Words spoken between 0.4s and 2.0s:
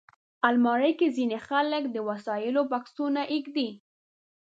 الماري کې ځینې خلک د